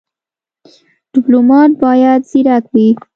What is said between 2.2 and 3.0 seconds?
ځيرک وي.